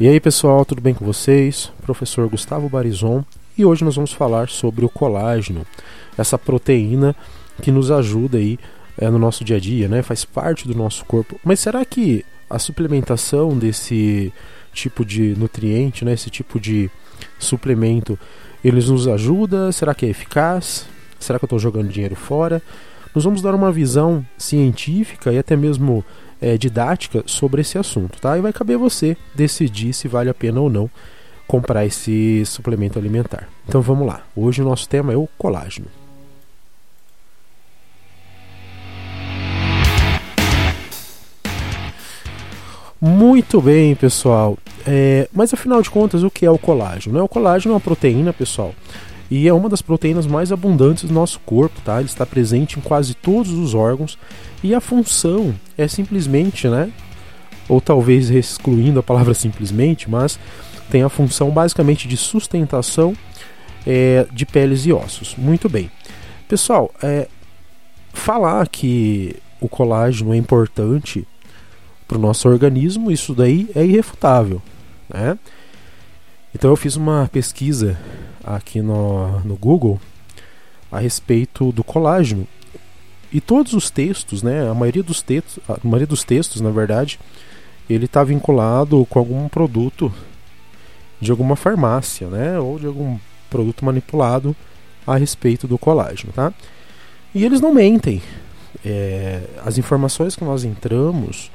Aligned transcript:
E 0.00 0.08
aí 0.08 0.18
pessoal, 0.18 0.64
tudo 0.64 0.80
bem 0.80 0.94
com 0.94 1.04
vocês? 1.04 1.70
Professor 1.82 2.26
Gustavo 2.26 2.70
Barizon 2.70 3.22
e 3.58 3.66
hoje 3.66 3.84
nós 3.84 3.96
vamos 3.96 4.14
falar 4.14 4.48
sobre 4.48 4.82
o 4.82 4.88
colágeno, 4.88 5.66
essa 6.16 6.38
proteína 6.38 7.14
que 7.60 7.70
nos 7.70 7.90
ajuda 7.90 8.38
aí 8.38 8.58
é, 8.96 9.10
no 9.10 9.18
nosso 9.18 9.44
dia 9.44 9.58
a 9.58 9.60
dia, 9.60 9.88
né? 9.88 10.00
Faz 10.00 10.24
parte 10.24 10.66
do 10.66 10.74
nosso 10.74 11.04
corpo. 11.04 11.38
Mas 11.44 11.60
será 11.60 11.84
que 11.84 12.24
a 12.48 12.58
suplementação 12.58 13.58
desse 13.58 14.32
tipo 14.72 15.04
de 15.04 15.34
nutriente, 15.36 16.02
né? 16.02 16.14
Esse 16.14 16.30
tipo 16.30 16.58
de 16.58 16.90
suplemento, 17.38 18.18
eles 18.64 18.88
nos 18.88 19.06
ajuda? 19.06 19.70
Será 19.70 19.94
que 19.94 20.06
é 20.06 20.08
eficaz? 20.08 20.86
Será 21.18 21.38
que 21.38 21.44
eu 21.44 21.46
estou 21.46 21.58
jogando 21.58 21.90
dinheiro 21.90 22.16
fora? 22.16 22.62
Nós 23.14 23.22
vamos 23.22 23.42
dar 23.42 23.54
uma 23.54 23.70
visão 23.70 24.24
científica 24.38 25.30
e 25.30 25.36
até 25.36 25.56
mesmo 25.56 26.02
é, 26.40 26.56
didática 26.56 27.22
sobre 27.26 27.60
esse 27.60 27.76
assunto, 27.76 28.20
tá? 28.20 28.36
E 28.36 28.40
vai 28.40 28.52
caber 28.52 28.78
você 28.78 29.16
decidir 29.34 29.92
se 29.92 30.08
vale 30.08 30.30
a 30.30 30.34
pena 30.34 30.60
ou 30.60 30.70
não 30.70 30.90
comprar 31.46 31.84
esse 31.84 32.44
suplemento 32.46 32.98
alimentar. 32.98 33.48
Então 33.68 33.80
vamos 33.80 34.06
lá. 34.06 34.22
Hoje 34.36 34.62
o 34.62 34.64
nosso 34.64 34.88
tema 34.88 35.12
é 35.12 35.16
o 35.16 35.28
colágeno. 35.36 35.88
Muito 43.00 43.62
bem, 43.62 43.94
pessoal. 43.94 44.58
É, 44.86 45.28
mas 45.32 45.54
afinal 45.54 45.80
de 45.80 45.90
contas, 45.90 46.22
o 46.22 46.30
que 46.30 46.44
é 46.44 46.50
o 46.50 46.58
colágeno? 46.58 47.22
O 47.24 47.28
colágeno 47.28 47.72
é 47.72 47.74
uma 47.74 47.80
proteína, 47.80 48.32
pessoal, 48.32 48.74
e 49.30 49.48
é 49.48 49.52
uma 49.52 49.68
das 49.68 49.80
proteínas 49.80 50.26
mais 50.26 50.52
abundantes 50.52 51.04
do 51.04 51.14
nosso 51.14 51.40
corpo, 51.40 51.80
tá? 51.82 51.98
Ele 51.98 52.08
está 52.08 52.26
presente 52.26 52.78
em 52.78 52.82
quase 52.82 53.14
todos 53.14 53.52
os 53.52 53.74
órgãos 53.74 54.18
e 54.62 54.74
a 54.74 54.80
função 54.80 55.54
é 55.76 55.88
simplesmente, 55.88 56.68
né? 56.68 56.90
Ou 57.68 57.80
talvez 57.80 58.30
excluindo 58.30 59.00
a 59.00 59.02
palavra 59.02 59.32
simplesmente, 59.32 60.10
mas 60.10 60.38
tem 60.90 61.02
a 61.02 61.08
função 61.08 61.50
basicamente 61.50 62.08
de 62.08 62.16
sustentação 62.16 63.14
é, 63.86 64.26
de 64.32 64.44
peles 64.44 64.84
e 64.86 64.92
ossos. 64.92 65.34
Muito 65.36 65.68
bem. 65.68 65.90
Pessoal, 66.48 66.92
é, 67.02 67.28
falar 68.12 68.68
que 68.68 69.36
o 69.60 69.68
colágeno 69.68 70.34
é 70.34 70.36
importante 70.36 71.26
para 72.08 72.18
o 72.18 72.20
nosso 72.20 72.48
organismo, 72.48 73.10
isso 73.10 73.34
daí 73.34 73.70
é 73.74 73.84
irrefutável. 73.84 74.60
Né? 75.08 75.38
Então 76.54 76.70
eu 76.70 76.76
fiz 76.76 76.96
uma 76.96 77.28
pesquisa 77.32 77.96
aqui 78.42 78.82
no, 78.82 79.40
no 79.40 79.56
Google 79.56 80.00
a 80.90 80.98
respeito 80.98 81.70
do 81.70 81.84
colágeno. 81.84 82.46
E 83.32 83.40
todos 83.40 83.74
os 83.74 83.90
textos, 83.90 84.42
né, 84.42 84.68
a 84.68 84.74
maioria 84.74 85.02
dos 85.02 85.22
textos, 85.22 85.62
a 85.68 85.78
maioria 85.84 86.06
dos 86.06 86.24
textos, 86.24 86.60
na 86.60 86.70
verdade, 86.70 87.18
ele 87.88 88.06
está 88.06 88.24
vinculado 88.24 89.06
com 89.08 89.18
algum 89.18 89.48
produto 89.48 90.12
de 91.20 91.30
alguma 91.30 91.54
farmácia, 91.54 92.26
né, 92.28 92.58
ou 92.58 92.78
de 92.78 92.86
algum 92.86 93.18
produto 93.48 93.84
manipulado 93.84 94.54
a 95.06 95.16
respeito 95.16 95.66
do 95.66 95.78
colágeno, 95.78 96.32
tá? 96.32 96.52
E 97.34 97.44
eles 97.44 97.60
não 97.60 97.72
mentem. 97.72 98.22
É, 98.84 99.42
as 99.64 99.78
informações 99.78 100.34
que 100.34 100.44
nós 100.44 100.64
entramos 100.64 101.50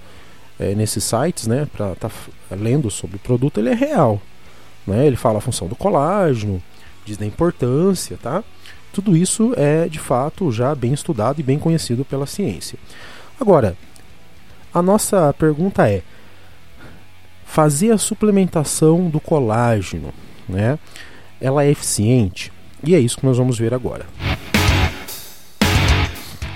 é, 0.59 0.75
nesses 0.75 1.03
sites, 1.03 1.47
né, 1.47 1.67
para 1.71 1.93
estar 1.93 2.09
tá 2.09 2.55
lendo 2.55 2.89
sobre 2.89 3.17
o 3.17 3.19
produto, 3.19 3.59
ele 3.59 3.69
é 3.69 3.73
real. 3.73 4.21
Né? 4.85 5.07
Ele 5.07 5.15
fala 5.15 5.39
a 5.39 5.41
função 5.41 5.67
do 5.67 5.75
colágeno, 5.75 6.61
diz 7.05 7.17
da 7.17 7.25
importância, 7.25 8.17
tá? 8.21 8.43
Tudo 8.91 9.15
isso 9.15 9.53
é 9.57 9.87
de 9.87 9.99
fato 9.99 10.51
já 10.51 10.73
bem 10.73 10.93
estudado 10.93 11.39
e 11.39 11.43
bem 11.43 11.59
conhecido 11.59 12.05
pela 12.05 12.25
ciência. 12.25 12.79
Agora, 13.39 13.77
a 14.73 14.81
nossa 14.81 15.33
pergunta 15.33 15.89
é: 15.89 16.01
fazer 17.45 17.91
a 17.91 17.97
suplementação 17.97 19.09
do 19.09 19.19
colágeno, 19.19 20.13
né? 20.47 20.79
Ela 21.39 21.63
é 21.63 21.71
eficiente? 21.71 22.51
E 22.83 22.95
é 22.95 22.99
isso 22.99 23.17
que 23.17 23.25
nós 23.25 23.37
vamos 23.37 23.57
ver 23.57 23.73
agora. 23.73 24.05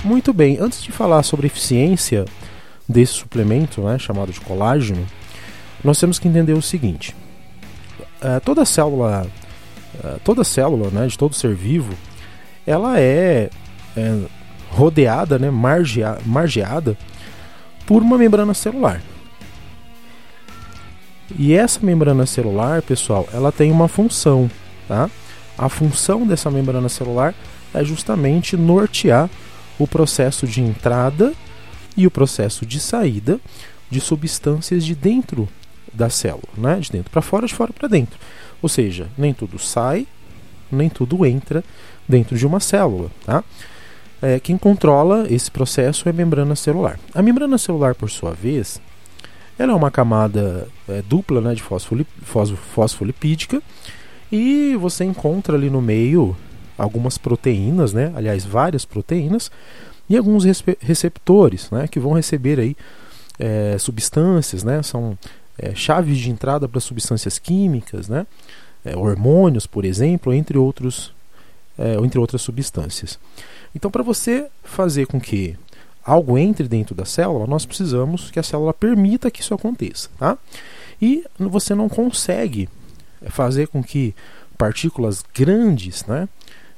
Muito 0.04 0.32
bem, 0.32 0.58
antes 0.60 0.82
de 0.82 0.92
falar 0.92 1.24
sobre 1.24 1.46
a 1.46 1.52
eficiência 1.52 2.26
desse 2.88 3.14
suplemento, 3.14 3.82
né, 3.82 4.00
chamado 4.00 4.32
de 4.32 4.40
colágeno, 4.40 5.06
nós 5.84 6.00
temos 6.00 6.18
que 6.18 6.28
entender 6.28 6.54
o 6.54 6.62
seguinte: 6.62 7.16
uh, 8.22 8.40
toda 8.44 8.66
célula 8.66 9.26
eh, 9.26 9.39
toda 10.24 10.44
célula 10.44 10.90
né, 10.90 11.08
de 11.08 11.18
todo 11.18 11.36
ser 11.36 11.54
vivo, 11.56 11.94
ela 12.66 13.00
é, 13.00 13.50
é 13.96 14.20
rodeada, 14.70 15.40
né, 15.40 15.50
margea, 15.50 16.18
margeada 16.26 16.98
por 17.86 18.02
uma 18.02 18.18
membrana 18.18 18.54
celular. 18.54 19.02
E 21.38 21.54
essa 21.54 21.80
membrana 21.82 22.26
celular, 22.26 22.82
pessoal, 22.82 23.28
ela 23.34 23.52
tem 23.52 23.72
uma 23.72 23.88
função, 23.88 24.50
tá? 24.88 25.10
A 25.58 25.70
função 25.70 26.26
dessa 26.26 26.50
membrana 26.50 26.90
celular 26.90 27.36
é 27.74 27.84
justamente 27.84 28.58
nortear 28.58 29.30
o 29.78 29.88
processo 29.88 30.48
de 30.48 30.62
entrada 30.62 31.34
e 31.96 32.08
o 32.08 32.12
processo 32.12 32.66
de 32.66 32.80
saída 32.80 33.40
de 33.90 34.00
substâncias 34.00 34.86
de 34.86 34.96
dentro 34.96 35.48
da 35.94 36.10
célula, 36.10 36.50
né? 36.58 36.80
De 36.80 36.92
dentro 36.92 37.12
para 37.12 37.22
fora, 37.22 37.46
de 37.46 37.54
fora 37.54 37.74
para 37.74 37.88
dentro. 37.88 38.18
Ou 38.62 38.70
seja, 38.70 39.08
nem 39.18 39.34
tudo 39.34 39.58
sai, 39.58 40.08
nem 40.72 40.90
tudo 40.90 41.26
entra 41.26 41.64
dentro 42.08 42.38
de 42.38 42.46
uma 42.46 42.60
célula. 42.60 43.10
Tá? 43.26 43.44
É, 44.22 44.40
quem 44.40 44.58
controla 44.58 45.26
esse 45.30 45.50
processo 45.50 46.08
é 46.08 46.12
a 46.12 46.14
membrana 46.14 46.56
celular. 46.56 47.00
A 47.14 47.22
membrana 47.22 47.58
celular, 47.58 47.96
por 47.96 48.10
sua 48.10 48.32
vez, 48.32 48.82
ela 49.58 49.74
é 49.74 49.76
uma 49.76 49.92
camada 49.92 50.68
é, 50.88 51.02
dupla 51.02 51.42
né, 51.42 51.54
de 51.54 51.64
fosfolipídica 52.74 53.62
e 54.32 54.76
você 54.76 55.04
encontra 55.04 55.56
ali 55.56 55.70
no 55.70 55.82
meio 55.82 56.36
algumas 56.78 57.18
proteínas, 57.18 57.92
né, 57.92 58.12
aliás, 58.16 58.46
várias 58.46 58.86
proteínas 58.86 59.52
e 60.10 60.16
alguns 60.16 60.46
receptores 60.80 61.70
né, 61.72 61.88
que 61.88 62.00
vão 62.00 62.14
receber 62.14 62.60
aí, 62.60 62.76
é, 63.38 63.78
substâncias, 63.78 64.64
né, 64.64 64.82
são 64.82 65.18
é, 65.62 65.76
chaves 65.76 66.18
de 66.18 66.30
entrada 66.30 66.68
para 66.68 66.80
substâncias 66.80 67.38
químicas, 67.38 68.08
né? 68.08 68.26
É, 68.84 68.96
hormônios, 68.96 69.68
por 69.68 69.84
exemplo, 69.84 70.34
entre, 70.34 70.58
outros, 70.58 71.14
é, 71.78 71.96
entre 71.96 72.18
outras 72.18 72.42
substâncias. 72.42 73.20
Então, 73.76 73.92
para 73.92 74.02
você 74.02 74.48
fazer 74.64 75.06
com 75.06 75.20
que 75.20 75.58
algo 76.04 76.38
entre 76.38 76.68
dentro 76.68 76.96
da 76.96 77.06
célula, 77.06 77.46
nós 77.46 77.66
precisamos 77.66 78.32
que 78.32 78.40
a 78.40 78.44
célula 78.44 78.74
permita 78.74 79.30
que 79.30 79.42
isso 79.42 79.54
aconteça. 79.54 80.10
Tá? 80.18 80.38
E 81.02 81.26
você 81.38 81.76
não 81.76 81.90
consegue 81.90 82.70
fazer 83.28 83.68
com 83.68 83.84
que 83.84 84.16
partículas 84.58 85.24
grandes 85.36 86.06
né, 86.06 86.28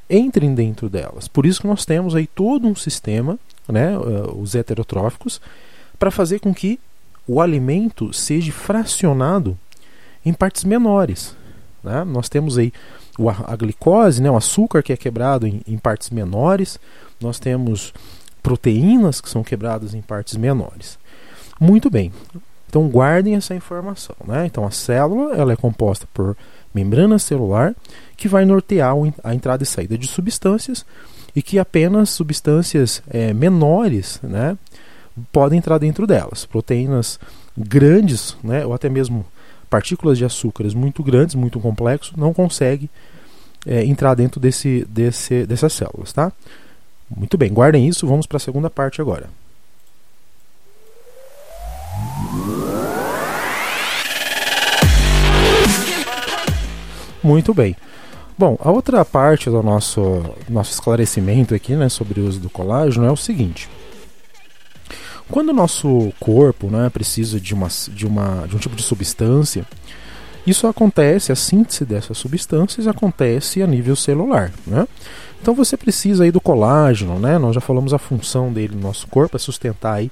entrem 0.09 0.53
dentro 0.53 0.89
delas. 0.89 1.27
Por 1.27 1.45
isso 1.45 1.61
que 1.61 1.67
nós 1.67 1.85
temos 1.85 2.15
aí 2.15 2.27
todo 2.27 2.67
um 2.67 2.75
sistema, 2.75 3.39
né, 3.67 3.97
os 4.35 4.53
heterotróficos, 4.55 5.39
para 5.97 6.11
fazer 6.11 6.39
com 6.39 6.53
que 6.53 6.79
o 7.31 7.39
alimento 7.39 8.11
seja 8.11 8.51
fracionado 8.51 9.57
em 10.25 10.33
partes 10.33 10.65
menores. 10.65 11.33
Né? 11.81 12.03
Nós 12.03 12.27
temos 12.27 12.57
aí 12.57 12.73
a 13.47 13.55
glicose, 13.55 14.21
né, 14.21 14.29
o 14.29 14.35
açúcar 14.35 14.83
que 14.83 14.91
é 14.91 14.97
quebrado 14.97 15.47
em, 15.47 15.61
em 15.65 15.77
partes 15.77 16.09
menores, 16.09 16.77
nós 17.21 17.39
temos 17.39 17.93
proteínas 18.43 19.21
que 19.21 19.29
são 19.29 19.43
quebradas 19.43 19.93
em 19.93 20.01
partes 20.01 20.35
menores. 20.35 20.99
Muito 21.57 21.89
bem. 21.89 22.11
Então 22.67 22.89
guardem 22.89 23.35
essa 23.35 23.55
informação. 23.55 24.15
Né? 24.27 24.45
Então 24.47 24.65
a 24.65 24.71
célula 24.71 25.33
ela 25.33 25.53
é 25.53 25.55
composta 25.55 26.05
por 26.13 26.35
membrana 26.73 27.17
celular 27.17 27.73
que 28.17 28.27
vai 28.27 28.43
nortear 28.43 28.93
a 29.23 29.33
entrada 29.33 29.63
e 29.63 29.65
saída 29.65 29.97
de 29.97 30.07
substâncias 30.07 30.85
e 31.33 31.41
que 31.41 31.57
apenas 31.57 32.09
substâncias 32.09 33.01
é, 33.09 33.33
menores 33.33 34.19
né, 34.21 34.57
podem 35.31 35.59
entrar 35.59 35.77
dentro 35.77 36.05
delas. 36.07 36.45
Proteínas 36.45 37.19
grandes, 37.57 38.35
né, 38.43 38.65
ou 38.65 38.73
até 38.73 38.89
mesmo 38.89 39.25
partículas 39.69 40.17
de 40.17 40.25
açúcares 40.25 40.73
muito 40.73 41.01
grandes, 41.01 41.35
muito 41.35 41.59
complexos, 41.59 42.15
não 42.17 42.33
consegue 42.33 42.89
é, 43.65 43.83
entrar 43.85 44.15
dentro 44.15 44.39
desse, 44.39 44.85
desse, 44.89 45.45
dessas 45.45 45.73
células, 45.73 46.11
tá? 46.11 46.31
Muito 47.09 47.37
bem, 47.37 47.53
guardem 47.53 47.87
isso, 47.87 48.07
vamos 48.07 48.25
para 48.25 48.37
a 48.37 48.39
segunda 48.39 48.69
parte 48.69 49.01
agora. 49.01 49.29
Muito 57.23 57.53
bem. 57.53 57.75
Bom, 58.37 58.57
a 58.59 58.71
outra 58.71 59.05
parte 59.05 59.49
do 59.49 59.61
nosso, 59.61 60.23
nosso 60.49 60.71
esclarecimento 60.71 61.53
aqui 61.53 61.75
né, 61.75 61.89
sobre 61.89 62.19
o 62.19 62.27
uso 62.27 62.39
do 62.39 62.49
colágeno 62.49 63.05
é 63.05 63.11
o 63.11 63.15
seguinte. 63.15 63.69
Quando 65.31 65.49
o 65.49 65.53
nosso 65.53 66.13
corpo 66.19 66.67
né, 66.67 66.89
precisa 66.89 67.39
de, 67.39 67.53
uma, 67.53 67.67
de, 67.89 68.05
uma, 68.05 68.45
de 68.47 68.55
um 68.55 68.59
tipo 68.59 68.75
de 68.75 68.83
substância, 68.83 69.65
isso 70.45 70.67
acontece, 70.67 71.31
a 71.31 71.35
síntese 71.35 71.85
dessas 71.85 72.17
substâncias 72.17 72.85
acontece 72.85 73.61
a 73.61 73.67
nível 73.67 73.95
celular. 73.95 74.51
Né? 74.67 74.87
Então 75.41 75.53
você 75.53 75.77
precisa 75.77 76.23
aí 76.23 76.31
do 76.31 76.41
colágeno, 76.41 77.17
né? 77.17 77.37
Nós 77.39 77.55
já 77.55 77.61
falamos 77.61 77.93
a 77.93 77.97
função 77.97 78.51
dele 78.51 78.75
no 78.75 78.81
nosso 78.81 79.07
corpo, 79.07 79.35
é 79.35 79.39
sustentar 79.39 79.93
aí 79.93 80.11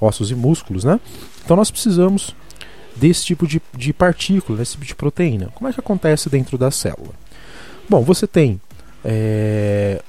ossos 0.00 0.30
e 0.30 0.34
músculos, 0.34 0.84
né? 0.84 1.00
Então 1.44 1.56
nós 1.56 1.70
precisamos 1.70 2.36
desse 2.94 3.24
tipo 3.24 3.46
de, 3.46 3.60
de 3.76 3.92
partícula, 3.92 4.58
desse 4.58 4.72
tipo 4.72 4.84
de 4.84 4.94
proteína. 4.94 5.48
Como 5.54 5.68
é 5.68 5.72
que 5.72 5.80
acontece 5.80 6.28
dentro 6.28 6.56
da 6.56 6.70
célula? 6.70 7.14
Bom, 7.88 8.02
você 8.02 8.26
tem 8.26 8.60
é, 9.04 10.00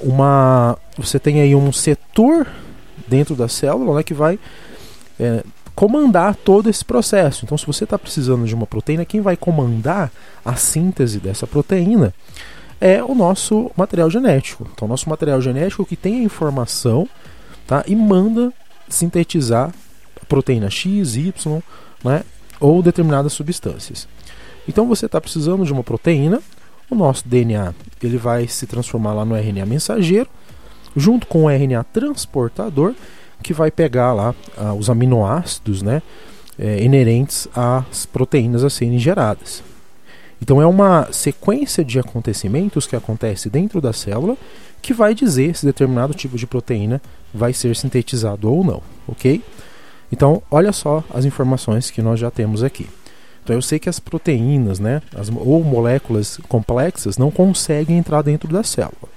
uma, 0.00 0.76
você 0.98 1.18
tem 1.18 1.40
aí 1.40 1.54
um 1.54 1.72
setor 1.72 2.48
dentro 3.12 3.34
da 3.34 3.46
célula 3.46 3.96
né, 3.96 4.02
que 4.02 4.14
vai 4.14 4.38
é, 5.20 5.44
comandar 5.74 6.34
todo 6.34 6.70
esse 6.70 6.82
processo. 6.82 7.44
Então, 7.44 7.58
se 7.58 7.66
você 7.66 7.84
está 7.84 7.98
precisando 7.98 8.46
de 8.46 8.54
uma 8.54 8.66
proteína, 8.66 9.04
quem 9.04 9.20
vai 9.20 9.36
comandar 9.36 10.10
a 10.42 10.56
síntese 10.56 11.20
dessa 11.20 11.46
proteína 11.46 12.14
é 12.80 13.04
o 13.04 13.14
nosso 13.14 13.70
material 13.76 14.10
genético. 14.10 14.66
Então, 14.72 14.88
nosso 14.88 15.10
material 15.10 15.42
genético 15.42 15.84
que 15.84 15.94
tem 15.94 16.20
a 16.20 16.22
informação 16.22 17.06
tá, 17.66 17.84
e 17.86 17.94
manda 17.94 18.50
sintetizar 18.88 19.70
a 20.20 20.24
proteína 20.24 20.70
X, 20.70 21.14
Y 21.14 21.62
né, 22.02 22.24
ou 22.58 22.82
determinadas 22.82 23.34
substâncias. 23.34 24.08
Então, 24.66 24.88
você 24.88 25.04
está 25.04 25.20
precisando 25.20 25.66
de 25.66 25.72
uma 25.72 25.84
proteína, 25.84 26.40
o 26.90 26.94
nosso 26.94 27.28
DNA 27.28 27.74
ele 28.02 28.16
vai 28.16 28.48
se 28.48 28.66
transformar 28.66 29.12
lá 29.12 29.24
no 29.24 29.36
RNA 29.36 29.66
mensageiro, 29.66 30.28
junto 30.96 31.26
com 31.26 31.44
o 31.44 31.50
RNA 31.50 31.84
transportador, 31.84 32.94
que 33.42 33.52
vai 33.52 33.70
pegar 33.70 34.12
lá 34.12 34.34
ah, 34.56 34.72
os 34.72 34.88
aminoácidos 34.88 35.82
né, 35.82 36.00
é, 36.58 36.82
inerentes 36.82 37.48
às 37.54 38.06
proteínas 38.06 38.64
a 38.64 38.70
serem 38.70 38.98
geradas. 38.98 39.62
Então 40.40 40.60
é 40.60 40.66
uma 40.66 41.08
sequência 41.12 41.84
de 41.84 41.98
acontecimentos 41.98 42.86
que 42.86 42.96
acontece 42.96 43.48
dentro 43.48 43.80
da 43.80 43.92
célula 43.92 44.36
que 44.80 44.92
vai 44.92 45.14
dizer 45.14 45.56
se 45.56 45.64
determinado 45.64 46.12
tipo 46.14 46.36
de 46.36 46.46
proteína 46.46 47.00
vai 47.32 47.52
ser 47.52 47.76
sintetizado 47.76 48.50
ou 48.50 48.64
não, 48.64 48.82
ok? 49.06 49.40
Então 50.10 50.42
olha 50.50 50.72
só 50.72 51.04
as 51.14 51.24
informações 51.24 51.90
que 51.90 52.02
nós 52.02 52.18
já 52.18 52.30
temos 52.30 52.64
aqui. 52.64 52.88
Então 53.44 53.54
eu 53.54 53.62
sei 53.62 53.78
que 53.78 53.88
as 53.88 54.00
proteínas, 54.00 54.80
né, 54.80 55.00
as, 55.14 55.30
ou 55.30 55.62
moléculas 55.62 56.38
complexas 56.48 57.16
não 57.16 57.30
conseguem 57.30 57.96
entrar 57.96 58.22
dentro 58.22 58.52
da 58.52 58.64
célula. 58.64 59.11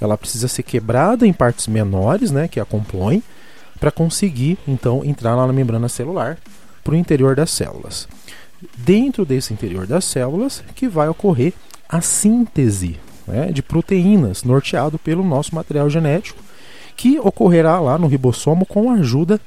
Ela 0.00 0.16
precisa 0.16 0.48
ser 0.48 0.62
quebrada 0.62 1.26
em 1.26 1.32
partes 1.32 1.66
menores, 1.66 2.30
né, 2.30 2.48
que 2.48 2.58
a 2.58 2.64
compõem, 2.64 3.22
para 3.78 3.90
conseguir 3.90 4.58
então 4.66 5.04
entrar 5.04 5.34
lá 5.34 5.46
na 5.46 5.52
membrana 5.52 5.88
celular 5.88 6.38
para 6.82 6.94
o 6.94 6.96
interior 6.96 7.36
das 7.36 7.50
células 7.50 8.08
dentro 8.76 9.24
desse 9.24 9.52
interior 9.52 9.86
das 9.86 10.04
células 10.04 10.62
que 10.74 10.88
vai 10.88 11.08
ocorrer 11.08 11.52
a 11.88 12.00
síntese 12.00 12.98
né, 13.26 13.50
de 13.52 13.62
proteínas 13.62 14.44
norteado 14.44 14.98
pelo 14.98 15.24
nosso 15.24 15.54
material 15.54 15.88
genético, 15.88 16.42
que 16.96 17.18
ocorrerá 17.18 17.80
lá 17.80 17.98
no 17.98 18.06
ribossomo 18.06 18.66
com 18.66 18.90
a 18.90 18.94
ajuda 18.94 19.40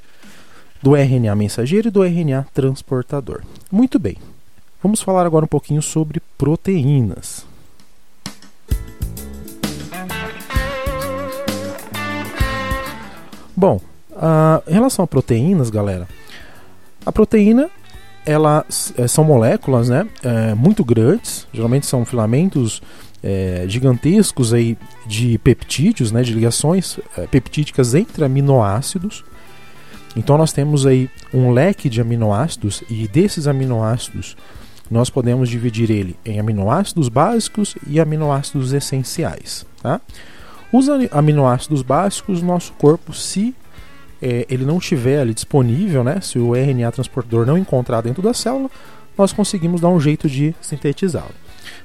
do 0.82 0.96
RNA 0.96 1.36
mensageiro 1.36 1.88
e 1.88 1.92
do 1.92 2.04
RNA 2.04 2.48
transportador. 2.54 3.42
Muito 3.72 4.00
bem, 4.00 4.18
vamos 4.82 5.02
falar 5.02 5.26
agora 5.26 5.46
um 5.46 5.48
pouquinho 5.48 5.82
sobre 5.82 6.22
proteínas. 6.38 7.46
Bom, 13.64 13.80
a, 14.18 14.62
em 14.68 14.74
relação 14.74 15.06
a 15.06 15.08
proteínas, 15.08 15.70
galera, 15.70 16.06
a 17.06 17.14
proteína 17.14 17.70
elas 18.26 18.94
é, 18.98 19.08
são 19.08 19.24
moléculas 19.24 19.88
né, 19.88 20.06
é, 20.22 20.54
muito 20.54 20.84
grandes, 20.84 21.48
geralmente 21.54 21.86
são 21.86 22.04
filamentos 22.04 22.82
é, 23.24 23.64
gigantescos 23.70 24.54
aí 24.54 24.78
de 25.06 25.38
peptídeos, 25.38 26.12
né, 26.12 26.24
de 26.24 26.34
ligações 26.34 27.00
peptídicas 27.32 27.96
entre 27.96 28.26
aminoácidos. 28.26 29.24
Então 30.14 30.38
nós 30.38 30.52
temos 30.52 30.86
aí 30.86 31.10
um 31.34 31.52
leque 31.52 31.88
de 31.88 32.02
aminoácidos 32.02 32.84
e 32.90 33.08
desses 33.08 33.48
aminoácidos 33.48 34.36
nós 34.92 35.10
podemos 35.10 35.48
dividir 35.48 35.90
ele 35.90 36.18
em 36.26 36.38
aminoácidos 36.38 37.08
básicos 37.08 37.78
e 37.88 37.98
aminoácidos 37.98 38.74
essenciais. 38.74 39.66
Tá? 39.82 40.02
Os 40.74 40.90
aminoácidos 41.12 41.84
básicos, 41.84 42.42
nosso 42.42 42.74
corpo 42.74 43.14
se 43.14 43.56
é, 44.20 44.48
ele 44.50 44.66
não 44.66 44.80
estiver 44.80 45.20
ali 45.20 45.34
disponível, 45.34 46.04
né, 46.04 46.20
se 46.20 46.40
o 46.40 46.56
RNA 46.56 46.92
transportador 46.92 47.46
não 47.46 47.58
encontrar 47.58 48.02
dentro 48.02 48.24
da 48.24 48.34
célula, 48.34 48.72
nós 49.16 49.32
conseguimos 49.32 49.80
dar 49.80 49.90
um 49.90 50.00
jeito 50.00 50.28
de 50.28 50.56
sintetizá-lo. 50.60 51.36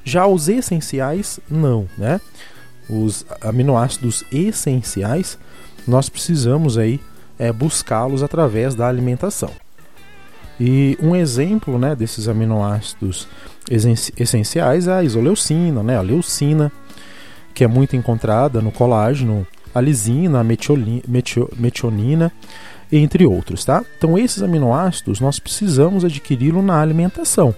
Já 0.02 0.26
os 0.26 0.49
essenciais, 0.49 1.38
não, 1.50 1.87
né? 1.99 2.19
Os 2.88 3.26
aminoácidos 3.43 4.25
essenciais, 4.32 5.38
nós 5.87 6.08
precisamos 6.08 6.79
aí 6.79 6.99
é, 7.38 7.52
buscá-los 7.52 8.23
através 8.23 8.75
da 8.75 8.88
alimentação. 8.88 9.50
E 10.58 10.96
um 11.00 11.14
exemplo 11.14 11.79
né, 11.79 11.94
desses 11.94 12.26
aminoácidos 12.26 13.29
essenciais 14.17 14.88
é 14.88 14.93
a 14.93 15.05
isoleucina, 15.05 15.82
né, 15.82 15.99
a 15.99 16.00
leucina, 16.00 16.73
que 17.58 17.64
é 17.64 17.66
muito 17.66 17.96
encontrada 17.96 18.62
no 18.62 18.70
colágeno 18.70 19.44
a 19.75 19.81
lisina, 19.81 20.38
a 20.38 20.44
metionina, 20.44 22.31
entre 22.90 23.26
outros, 23.26 23.64
tá? 23.64 23.84
Então 23.96 24.16
esses 24.16 24.44
aminoácidos 24.44 25.19
nós 25.19 25.40
precisamos 25.40 26.05
adquiri-lo 26.05 26.62
na 26.62 26.81
alimentação. 26.81 27.52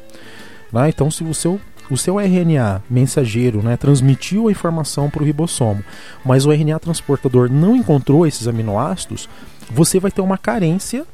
Né? 0.72 0.88
Então 0.88 1.10
se 1.10 1.22
o 1.22 1.34
seu, 1.34 1.60
o 1.90 1.98
seu 1.98 2.18
RNA 2.18 2.82
mensageiro 2.88 3.62
né, 3.62 3.76
transmitiu 3.76 4.48
a 4.48 4.50
informação 4.50 5.10
para 5.10 5.22
o 5.22 5.26
ribossomo, 5.26 5.84
mas 6.24 6.46
o 6.46 6.50
RNA 6.50 6.78
transportador 6.78 7.52
não 7.52 7.76
encontrou 7.76 8.26
esses 8.26 8.48
aminoácidos, 8.48 9.28
você 9.70 10.00
vai 10.00 10.10
ter 10.10 10.22
uma 10.22 10.38
carência 10.38 11.04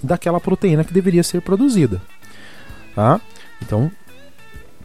daquela 0.00 0.38
proteína 0.38 0.84
que 0.84 0.94
deveria 0.94 1.24
ser 1.24 1.40
produzida. 1.40 2.00
Tá? 2.94 3.20
Então 3.60 3.90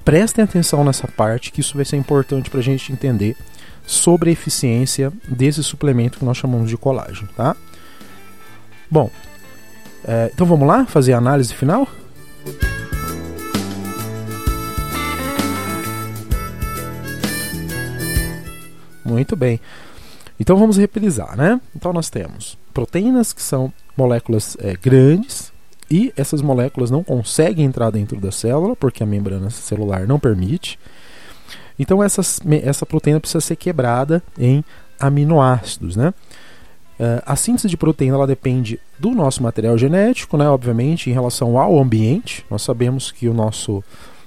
prestem 0.03 0.43
atenção 0.43 0.83
nessa 0.83 1.07
parte, 1.07 1.51
que 1.51 1.61
isso 1.61 1.75
vai 1.75 1.85
ser 1.85 1.97
importante 1.97 2.49
para 2.49 2.59
a 2.59 2.63
gente 2.63 2.91
entender 2.91 3.37
sobre 3.85 4.29
a 4.29 4.33
eficiência 4.33 5.11
desse 5.27 5.63
suplemento 5.63 6.19
que 6.19 6.25
nós 6.25 6.37
chamamos 6.37 6.69
de 6.69 6.77
colágeno, 6.77 7.29
tá? 7.35 7.55
Bom, 8.89 9.09
é, 10.03 10.31
então 10.33 10.45
vamos 10.45 10.67
lá 10.67 10.85
fazer 10.85 11.13
a 11.13 11.17
análise 11.17 11.53
final? 11.53 11.87
Muito 19.03 19.35
bem. 19.35 19.59
Então 20.39 20.57
vamos 20.57 20.77
reprisar, 20.77 21.35
né? 21.37 21.59
Então 21.75 21.93
nós 21.93 22.09
temos 22.09 22.57
proteínas 22.73 23.33
que 23.33 23.41
são 23.41 23.71
moléculas 23.95 24.57
é, 24.59 24.75
grandes 24.75 25.51
e 25.89 26.13
essas 26.15 26.41
moléculas 26.41 26.89
não 26.89 27.03
conseguem 27.03 27.65
entrar 27.65 27.91
dentro 27.91 28.19
da 28.19 28.31
célula 28.31 28.75
porque 28.75 29.03
a 29.03 29.05
membrana 29.05 29.49
celular 29.49 30.07
não 30.07 30.19
permite. 30.19 30.79
Então 31.79 32.01
essa 32.03 32.85
proteína 32.85 33.19
precisa 33.19 33.41
ser 33.41 33.55
quebrada 33.55 34.21
em 34.37 34.63
aminoácidos, 34.99 35.95
né? 35.95 36.13
Uh, 36.99 37.17
a 37.25 37.35
síntese 37.35 37.67
de 37.67 37.75
proteína 37.75 38.15
ela 38.15 38.27
depende 38.27 38.79
do 38.99 39.09
nosso 39.09 39.41
material 39.41 39.75
genético, 39.75 40.37
né? 40.37 40.47
Obviamente, 40.47 41.09
em 41.09 41.13
relação 41.13 41.57
ao 41.57 41.79
ambiente. 41.79 42.45
Nós 42.49 42.61
sabemos 42.61 43.11
que 43.11 43.27
o 43.27 43.33
nosso 43.33 43.83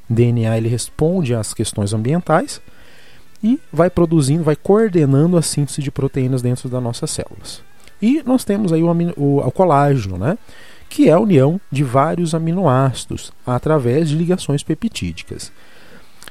DNA 0.08 0.56
ele 0.58 0.68
responde 0.68 1.34
às 1.34 1.54
questões 1.54 1.92
ambientais 1.92 2.60
e 3.42 3.60
vai 3.72 3.88
produzindo, 3.88 4.42
vai 4.42 4.56
coordenando 4.56 5.36
a 5.36 5.42
síntese 5.42 5.82
de 5.82 5.90
proteínas 5.90 6.42
dentro 6.42 6.68
das 6.68 6.82
nossas 6.82 7.10
células. 7.10 7.62
E 8.02 8.22
nós 8.26 8.44
temos 8.44 8.72
aí 8.72 8.82
o, 8.82 8.90
o, 9.16 9.38
o 9.38 9.52
colágeno, 9.52 10.18
né? 10.18 10.36
que 10.88 11.08
é 11.08 11.12
a 11.12 11.18
união 11.18 11.60
de 11.70 11.82
vários 11.82 12.34
aminoácidos 12.34 13.32
através 13.46 14.08
de 14.08 14.16
ligações 14.16 14.62
peptídicas. 14.62 15.50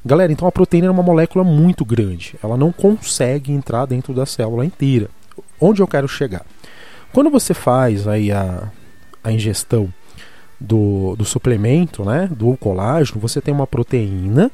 Galera, 0.06 0.34
então 0.34 0.48
a 0.48 0.52
proteína 0.52 0.88
é 0.88 0.92
uma 0.92 1.02
molécula 1.02 1.46
muito 1.46 1.86
grande. 1.86 2.36
Ela 2.44 2.58
não 2.58 2.72
consegue 2.72 3.54
entrar 3.54 3.86
dentro 3.86 4.14
da 4.14 4.26
célula 4.26 4.66
inteira. 4.66 5.10
Onde 5.60 5.82
eu 5.82 5.88
quero 5.88 6.08
chegar? 6.08 6.46
Quando 7.14 7.30
você 7.30 7.54
faz 7.54 8.06
aí 8.08 8.32
a, 8.32 8.70
a 9.24 9.32
ingestão 9.32 9.88
do, 10.60 11.16
do 11.16 11.24
suplemento, 11.24 12.04
né, 12.04 12.28
do 12.30 12.58
colágeno, 12.58 13.20
você 13.20 13.40
tem 13.40 13.54
uma 13.54 13.68
proteína 13.68 14.52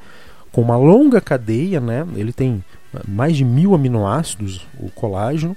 com 0.52 0.62
uma 0.62 0.78
longa 0.78 1.20
cadeia, 1.20 1.80
né, 1.80 2.06
ele 2.16 2.34
tem 2.34 2.64
mais 3.08 3.36
de 3.36 3.44
mil 3.44 3.74
aminoácidos, 3.74 4.68
o 4.80 4.90
colágeno, 4.90 5.56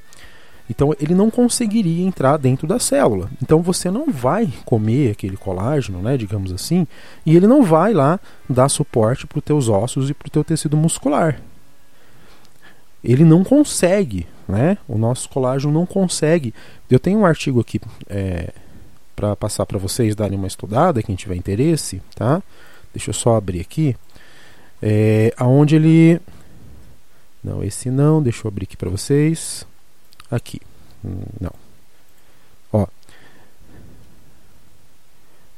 então 0.68 0.94
ele 1.00 1.14
não 1.14 1.30
conseguiria 1.30 2.04
entrar 2.04 2.36
dentro 2.36 2.66
da 2.66 2.78
célula. 2.78 3.30
Então 3.42 3.62
você 3.62 3.90
não 3.90 4.10
vai 4.10 4.52
comer 4.64 5.12
aquele 5.12 5.36
colágeno, 5.36 6.00
né, 6.00 6.16
digamos 6.16 6.52
assim, 6.52 6.86
e 7.26 7.36
ele 7.36 7.46
não 7.46 7.62
vai 7.62 7.92
lá 7.92 8.18
dar 8.48 8.68
suporte 8.68 9.26
para 9.26 9.38
os 9.38 9.44
teus 9.44 9.68
ossos 9.68 10.10
e 10.10 10.14
para 10.14 10.28
o 10.28 10.30
teu 10.30 10.44
tecido 10.44 10.76
muscular. 10.76 11.40
Ele 13.02 13.24
não 13.24 13.42
consegue, 13.42 14.26
né? 14.46 14.78
O 14.86 14.96
nosso 14.96 15.28
colágeno 15.28 15.72
não 15.72 15.84
consegue. 15.84 16.54
Eu 16.88 17.00
tenho 17.00 17.18
um 17.18 17.26
artigo 17.26 17.60
aqui 17.60 17.80
é, 18.08 18.52
para 19.16 19.34
passar 19.34 19.66
para 19.66 19.78
vocês 19.78 20.14
darem 20.14 20.38
uma 20.38 20.46
estudada, 20.46 21.02
quem 21.02 21.16
tiver 21.16 21.34
interesse, 21.34 22.00
tá? 22.14 22.40
Deixa 22.94 23.10
eu 23.10 23.14
só 23.14 23.36
abrir 23.36 23.60
aqui, 23.60 23.96
é, 24.80 25.34
aonde 25.36 25.76
ele, 25.76 26.20
não, 27.42 27.64
esse 27.64 27.90
não, 27.90 28.22
deixa 28.22 28.46
eu 28.46 28.48
abrir 28.48 28.64
aqui 28.64 28.76
para 28.76 28.90
vocês. 28.90 29.66
Aqui. 30.32 30.62
Não. 31.38 31.52
Ó. 32.72 32.86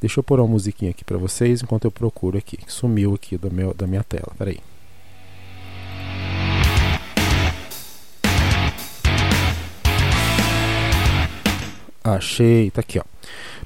Deixa 0.00 0.18
eu 0.18 0.24
pôr 0.24 0.40
uma 0.40 0.48
musiquinha 0.48 0.90
aqui 0.90 1.04
para 1.04 1.16
vocês 1.16 1.62
enquanto 1.62 1.84
eu 1.84 1.92
procuro 1.92 2.36
aqui. 2.36 2.56
Que 2.56 2.72
sumiu 2.72 3.14
aqui 3.14 3.38
do 3.38 3.52
meu, 3.52 3.72
da 3.72 3.86
minha 3.86 4.02
tela. 4.02 4.32
Peraí. 4.36 4.58
Achei, 12.02 12.70
tá 12.72 12.80
aqui, 12.80 12.98
ó. 12.98 13.04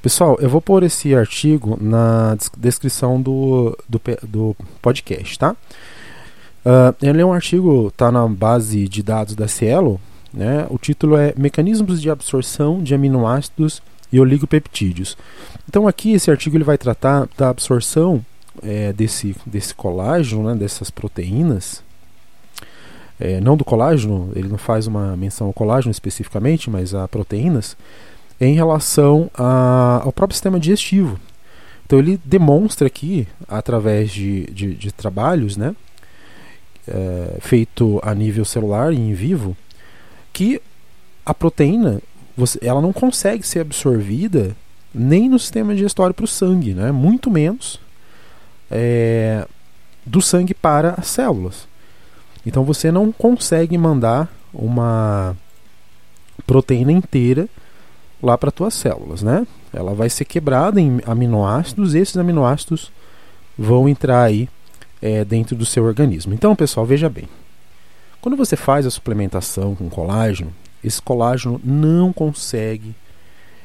Pessoal, 0.02 0.36
eu 0.40 0.50
vou 0.50 0.60
pôr 0.60 0.82
esse 0.82 1.14
artigo 1.14 1.78
na 1.80 2.36
descrição 2.58 3.20
do, 3.20 3.76
do, 3.88 4.00
do 4.22 4.56
podcast, 4.82 5.38
tá? 5.38 5.56
Uh, 6.64 6.94
ele 7.00 7.22
é 7.22 7.24
um 7.24 7.32
artigo, 7.32 7.90
tá 7.96 8.12
na 8.12 8.28
base 8.28 8.86
de 8.86 9.02
dados 9.02 9.34
da 9.34 9.48
Cielo, 9.48 9.98
né? 10.32 10.66
O 10.70 10.78
título 10.78 11.16
é 11.16 11.32
Mecanismos 11.36 12.00
de 12.00 12.10
absorção 12.10 12.82
de 12.82 12.94
aminoácidos 12.94 13.82
e 14.12 14.20
oligopeptídeos. 14.20 15.16
Então 15.68 15.86
aqui 15.86 16.12
esse 16.12 16.30
artigo 16.30 16.56
ele 16.56 16.64
vai 16.64 16.78
tratar 16.78 17.28
da 17.36 17.50
absorção 17.50 18.24
é, 18.62 18.92
desse, 18.92 19.36
desse 19.46 19.74
colágeno, 19.74 20.48
né, 20.48 20.54
dessas 20.54 20.90
proteínas, 20.90 21.82
é, 23.20 23.40
não 23.40 23.56
do 23.56 23.64
colágeno, 23.64 24.30
ele 24.34 24.48
não 24.48 24.58
faz 24.58 24.86
uma 24.86 25.16
menção 25.16 25.48
ao 25.48 25.52
colágeno 25.52 25.90
especificamente, 25.90 26.70
mas 26.70 26.94
a 26.94 27.06
proteínas, 27.08 27.76
em 28.40 28.54
relação 28.54 29.28
a, 29.34 30.02
ao 30.04 30.12
próprio 30.12 30.34
sistema 30.34 30.60
digestivo. 30.60 31.18
Então 31.84 31.98
ele 31.98 32.20
demonstra 32.24 32.86
aqui, 32.86 33.26
através 33.48 34.10
de, 34.10 34.44
de, 34.52 34.74
de 34.74 34.92
trabalhos 34.92 35.56
né, 35.56 35.74
é, 36.86 37.38
feito 37.40 37.98
a 38.02 38.14
nível 38.14 38.44
celular 38.44 38.92
e 38.92 38.96
em 38.96 39.14
vivo, 39.14 39.56
que 40.32 40.60
a 41.24 41.34
proteína 41.34 42.00
você, 42.36 42.58
ela 42.62 42.80
não 42.80 42.92
consegue 42.92 43.44
ser 43.44 43.60
absorvida 43.60 44.56
nem 44.94 45.28
no 45.28 45.38
sistema 45.38 45.74
digestório 45.74 46.14
para 46.14 46.24
o 46.24 46.28
sangue, 46.28 46.72
né? 46.72 46.92
muito 46.92 47.30
menos 47.30 47.80
é, 48.70 49.46
do 50.06 50.22
sangue 50.22 50.54
para 50.54 50.94
as 50.96 51.08
células. 51.08 51.66
Então 52.46 52.64
você 52.64 52.92
não 52.92 53.10
consegue 53.10 53.76
mandar 53.76 54.32
uma 54.54 55.36
proteína 56.46 56.92
inteira 56.92 57.48
lá 58.22 58.38
para 58.38 58.50
tuas 58.50 58.74
células, 58.74 59.22
né? 59.22 59.46
Ela 59.72 59.92
vai 59.92 60.08
ser 60.08 60.24
quebrada 60.24 60.80
em 60.80 61.00
aminoácidos 61.04 61.94
e 61.94 61.98
esses 61.98 62.16
aminoácidos 62.16 62.90
vão 63.58 63.88
entrar 63.88 64.22
aí 64.22 64.48
é, 65.02 65.24
dentro 65.24 65.54
do 65.54 65.66
seu 65.66 65.84
organismo. 65.84 66.32
Então, 66.32 66.56
pessoal, 66.56 66.86
veja 66.86 67.08
bem. 67.08 67.28
Quando 68.20 68.36
você 68.36 68.56
faz 68.56 68.84
a 68.86 68.90
suplementação 68.90 69.74
com 69.74 69.88
colágeno, 69.88 70.52
esse 70.82 71.00
colágeno 71.00 71.60
não 71.64 72.12
consegue 72.12 72.94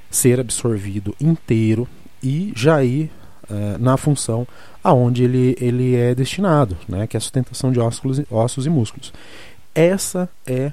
ser 0.10 0.40
absorvido 0.40 1.16
inteiro 1.20 1.88
e 2.22 2.54
já 2.56 2.84
ir 2.84 3.12
uh, 3.50 3.78
na 3.80 3.98
função 3.98 4.48
aonde 4.84 5.24
ele, 5.24 5.56
ele 5.60 5.96
é 5.96 6.14
destinado, 6.14 6.78
né, 6.88 7.08
que 7.08 7.18
é 7.18 7.20
a 7.20 7.22
sustentação 7.22 7.72
de 7.72 7.80
ossos, 7.80 8.22
ossos 8.30 8.66
e 8.66 8.70
músculos. 8.70 9.12
Essa 9.74 10.30
é 10.46 10.72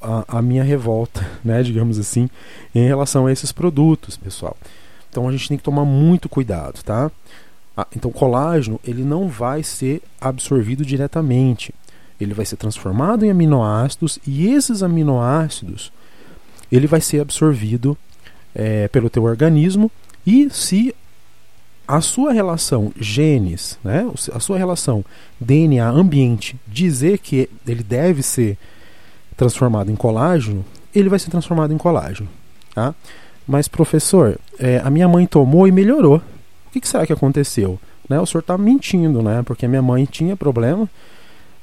a, 0.00 0.38
a, 0.38 0.42
minha 0.42 0.62
revolta, 0.62 1.26
né, 1.44 1.62
digamos 1.62 1.98
assim, 1.98 2.28
em 2.74 2.86
relação 2.86 3.26
a 3.26 3.32
esses 3.32 3.50
produtos, 3.50 4.16
pessoal. 4.16 4.56
Então 5.10 5.28
a 5.28 5.32
gente 5.32 5.48
tem 5.48 5.58
que 5.58 5.64
tomar 5.64 5.84
muito 5.84 6.28
cuidado, 6.28 6.82
tá? 6.82 7.10
Ah, 7.76 7.86
então 7.96 8.10
colágeno 8.10 8.78
ele 8.84 9.02
não 9.02 9.28
vai 9.28 9.64
ser 9.64 10.00
absorvido 10.20 10.84
diretamente 10.84 11.74
ele 12.20 12.34
vai 12.34 12.44
ser 12.44 12.56
transformado 12.56 13.24
em 13.24 13.30
aminoácidos 13.30 14.18
e 14.26 14.48
esses 14.48 14.82
aminoácidos 14.82 15.92
ele 16.70 16.86
vai 16.86 17.00
ser 17.00 17.20
absorvido 17.20 17.96
é, 18.54 18.88
pelo 18.88 19.10
teu 19.10 19.24
organismo 19.24 19.90
e 20.26 20.48
se 20.50 20.94
a 21.86 22.00
sua 22.00 22.32
relação 22.32 22.92
genes, 22.98 23.78
né, 23.84 24.10
a 24.32 24.40
sua 24.40 24.56
relação 24.56 25.04
DNA 25.38 25.86
ambiente 25.86 26.56
dizer 26.66 27.18
que 27.18 27.48
ele 27.66 27.82
deve 27.82 28.22
ser 28.22 28.56
transformado 29.36 29.90
em 29.90 29.96
colágeno, 29.96 30.64
ele 30.94 31.08
vai 31.08 31.18
ser 31.18 31.30
transformado 31.30 31.74
em 31.74 31.78
colágeno, 31.78 32.28
tá? 32.74 32.94
Mas 33.46 33.68
professor, 33.68 34.38
é, 34.58 34.80
a 34.82 34.88
minha 34.88 35.06
mãe 35.06 35.26
tomou 35.26 35.68
e 35.68 35.72
melhorou. 35.72 36.22
O 36.66 36.70
que, 36.70 36.80
que 36.80 36.88
será 36.88 37.06
que 37.06 37.12
aconteceu? 37.12 37.78
Né, 38.08 38.18
o 38.18 38.24
senhor 38.24 38.40
está 38.40 38.56
mentindo, 38.56 39.22
né? 39.22 39.42
Porque 39.44 39.66
a 39.66 39.68
minha 39.68 39.82
mãe 39.82 40.06
tinha 40.06 40.36
problema 40.36 40.88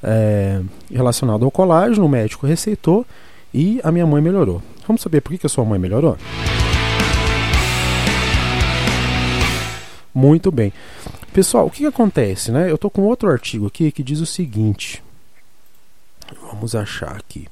é, 0.03 0.61
relacionado 0.91 1.45
ao 1.45 1.51
colágeno, 1.51 2.05
o 2.05 2.09
médico 2.09 2.45
receitou 2.47 3.05
e 3.53 3.79
a 3.83 3.91
minha 3.91 4.05
mãe 4.05 4.21
melhorou. 4.21 4.61
Vamos 4.87 5.01
saber 5.01 5.21
por 5.21 5.31
que, 5.31 5.37
que 5.37 5.45
a 5.45 5.49
sua 5.49 5.65
mãe 5.65 5.79
melhorou? 5.79 6.17
Muito 10.13 10.51
bem. 10.51 10.73
Pessoal, 11.33 11.67
o 11.67 11.69
que, 11.69 11.79
que 11.79 11.85
acontece? 11.85 12.51
Né? 12.51 12.69
Eu 12.69 12.75
estou 12.75 12.91
com 12.91 13.03
outro 13.03 13.29
artigo 13.29 13.67
aqui 13.67 13.91
que 13.91 14.03
diz 14.03 14.19
o 14.19 14.25
seguinte. 14.25 15.01
Vamos 16.51 16.75
achar 16.75 17.15
aqui. 17.15 17.47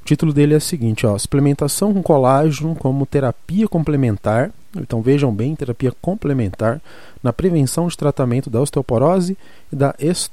O 0.00 0.04
título 0.04 0.32
dele 0.32 0.54
é 0.54 0.56
o 0.56 0.60
seguinte: 0.60 1.06
ó, 1.06 1.16
suplementação 1.18 1.92
com 1.92 2.02
colágeno 2.02 2.74
como 2.74 3.06
terapia 3.06 3.68
complementar. 3.68 4.50
Então 4.76 5.02
vejam 5.02 5.32
bem, 5.32 5.54
terapia 5.54 5.92
complementar 6.00 6.80
na 7.22 7.32
prevenção 7.32 7.86
de 7.86 7.96
tratamento 7.96 8.48
da 8.48 8.60
osteoporose 8.60 9.36
e 9.70 9.76
da 9.76 9.94
est 9.98 10.30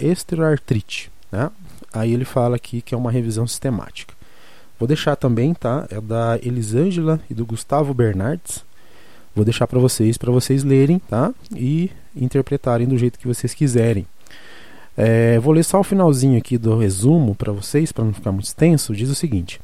esteroartrite. 0.00 1.10
Né? 1.30 1.50
Aí 1.92 2.12
ele 2.12 2.24
fala 2.24 2.56
aqui 2.56 2.80
que 2.80 2.94
é 2.94 2.98
uma 2.98 3.10
revisão 3.10 3.46
sistemática. 3.46 4.14
Vou 4.78 4.86
deixar 4.88 5.14
também, 5.14 5.54
tá? 5.54 5.86
É 5.90 6.00
da 6.00 6.38
Elisângela 6.42 7.20
e 7.30 7.34
do 7.34 7.46
Gustavo 7.46 7.94
Bernardes. 7.94 8.64
Vou 9.34 9.44
deixar 9.44 9.66
para 9.66 9.78
vocês, 9.78 10.18
para 10.18 10.32
vocês 10.32 10.64
lerem, 10.64 10.98
tá? 10.98 11.32
E 11.54 11.90
interpretarem 12.16 12.86
do 12.86 12.98
jeito 12.98 13.18
que 13.18 13.28
vocês 13.28 13.54
quiserem. 13.54 14.06
É, 14.96 15.38
vou 15.38 15.54
ler 15.54 15.62
só 15.62 15.80
o 15.80 15.84
finalzinho 15.84 16.36
aqui 16.36 16.58
do 16.58 16.76
resumo 16.76 17.34
para 17.34 17.52
vocês, 17.52 17.92
para 17.92 18.04
não 18.04 18.12
ficar 18.12 18.32
muito 18.32 18.46
extenso. 18.46 18.94
Diz 18.94 19.08
o 19.08 19.14
seguinte: 19.14 19.60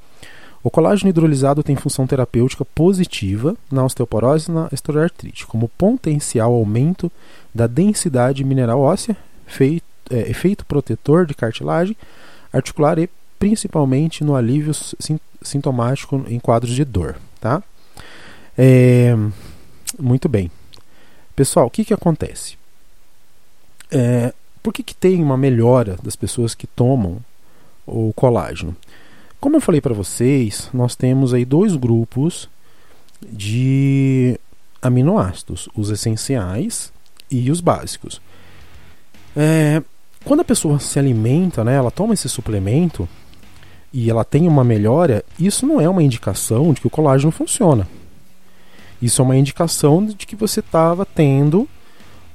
o 0.62 0.70
colágeno 0.70 1.10
hidrolisado 1.10 1.62
tem 1.62 1.76
função 1.76 2.06
terapêutica 2.06 2.64
positiva 2.64 3.56
na 3.70 3.84
osteoporose 3.84 4.50
e 4.50 4.54
na 4.54 4.68
esteroartrite, 4.72 5.46
como 5.46 5.68
potencial 5.68 6.52
aumento 6.52 7.10
da 7.54 7.66
densidade 7.66 8.42
mineral 8.42 8.80
óssea, 8.80 9.16
feito 9.48 9.88
é, 10.10 10.30
efeito 10.30 10.64
protetor 10.64 11.26
de 11.26 11.34
cartilagem 11.34 11.96
articular 12.52 12.98
e 12.98 13.08
principalmente 13.38 14.24
no 14.24 14.34
alívio 14.34 14.72
sintomático 15.42 16.24
em 16.28 16.38
quadros 16.38 16.74
de 16.74 16.84
dor. 16.84 17.16
Tá? 17.40 17.62
É, 18.56 19.14
muito 19.98 20.28
bem. 20.28 20.50
Pessoal, 21.36 21.66
o 21.66 21.70
que, 21.70 21.84
que 21.84 21.94
acontece? 21.94 22.56
É, 23.90 24.32
por 24.62 24.72
que, 24.72 24.82
que 24.82 24.94
tem 24.94 25.22
uma 25.22 25.36
melhora 25.36 25.96
das 26.02 26.16
pessoas 26.16 26.54
que 26.54 26.66
tomam 26.66 27.18
o 27.86 28.12
colágeno? 28.14 28.76
Como 29.40 29.56
eu 29.56 29.60
falei 29.60 29.80
para 29.80 29.94
vocês, 29.94 30.68
nós 30.74 30.96
temos 30.96 31.32
aí 31.32 31.44
dois 31.44 31.76
grupos 31.76 32.48
de 33.22 34.38
aminoácidos, 34.82 35.68
os 35.76 35.90
essenciais 35.90 36.92
e 37.30 37.50
os 37.50 37.60
básicos. 37.60 38.20
É, 39.40 39.80
quando 40.24 40.40
a 40.40 40.44
pessoa 40.44 40.80
se 40.80 40.98
alimenta, 40.98 41.62
né, 41.62 41.76
ela 41.76 41.92
toma 41.92 42.12
esse 42.12 42.28
suplemento 42.28 43.08
e 43.92 44.10
ela 44.10 44.24
tem 44.24 44.48
uma 44.48 44.64
melhora, 44.64 45.24
isso 45.38 45.64
não 45.64 45.80
é 45.80 45.88
uma 45.88 46.02
indicação 46.02 46.72
de 46.72 46.80
que 46.80 46.88
o 46.88 46.90
colágeno 46.90 47.30
funciona. 47.30 47.86
Isso 49.00 49.22
é 49.22 49.24
uma 49.24 49.36
indicação 49.36 50.04
de 50.04 50.26
que 50.26 50.34
você 50.34 50.58
estava 50.58 51.06
tendo 51.06 51.68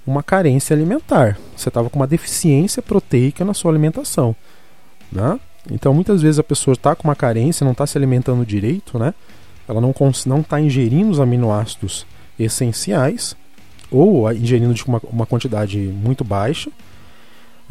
uma 0.07 0.23
carência 0.23 0.73
alimentar. 0.73 1.37
Você 1.57 1.67
estava 1.67 1.89
com 1.89 1.99
uma 1.99 2.07
deficiência 2.07 2.81
proteica 2.81 3.43
na 3.43 3.53
sua 3.53 3.69
alimentação. 3.69 4.33
Né? 5.11 5.37
Então, 5.69 5.93
muitas 5.93 6.21
vezes 6.21 6.39
a 6.39 6.43
pessoa 6.43 6.71
está 6.71 6.95
com 6.95 7.09
uma 7.09 7.17
carência, 7.17 7.65
não 7.65 7.73
está 7.73 7.85
se 7.85 7.97
alimentando 7.97 8.45
direito, 8.45 8.97
né? 8.97 9.13
ela 9.67 9.81
não 9.81 9.91
está 10.39 10.59
ingerindo 10.61 11.11
os 11.11 11.19
aminoácidos 11.19 12.05
essenciais 12.39 13.35
ou 13.91 14.31
ingerindo 14.31 14.73
de 14.73 14.85
uma, 14.85 15.01
uma 15.03 15.25
quantidade 15.25 15.77
muito 15.77 16.23
baixa, 16.23 16.71